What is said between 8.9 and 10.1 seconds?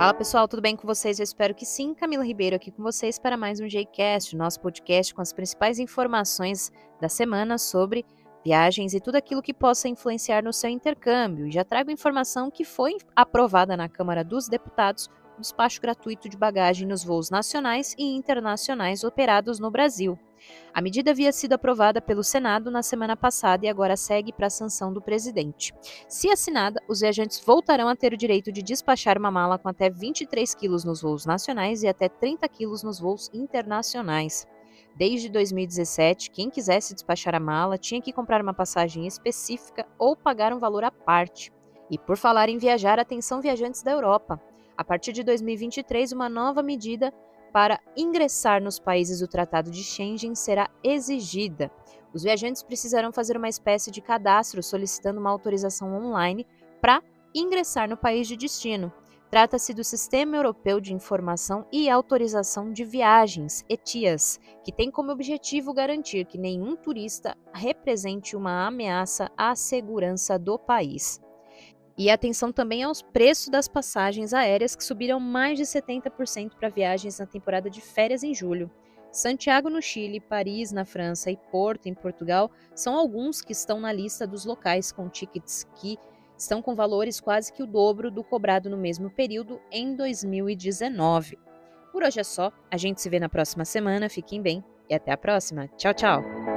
e tudo aquilo que possa